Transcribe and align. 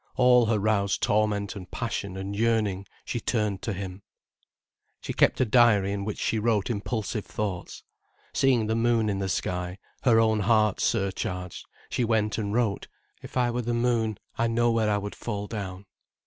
All 0.15 0.47
her 0.47 0.57
roused 0.57 1.03
torment 1.03 1.55
and 1.55 1.69
passion 1.69 2.17
and 2.17 2.35
yearning 2.35 2.87
she 3.05 3.19
turned 3.19 3.61
to 3.61 3.71
him. 3.71 4.01
She 4.99 5.13
kept 5.13 5.39
a 5.39 5.45
diary, 5.45 5.91
in 5.91 6.05
which 6.05 6.17
she 6.19 6.39
wrote 6.39 6.71
impulsive 6.71 7.23
thoughts. 7.23 7.83
Seeing 8.33 8.65
the 8.65 8.73
moon 8.75 9.09
in 9.09 9.19
the 9.19 9.29
sky, 9.29 9.77
her 10.01 10.19
own 10.19 10.39
heart 10.39 10.79
surcharged, 10.79 11.67
she 11.91 12.03
went 12.03 12.39
and 12.39 12.51
wrote: 12.51 12.87
"If 13.21 13.37
I 13.37 13.51
were 13.51 13.61
the 13.61 13.75
moon, 13.75 14.17
I 14.39 14.47
know 14.47 14.71
where 14.71 14.89
I 14.89 14.97
would 14.97 15.13
fall 15.13 15.45
down." 15.45 15.85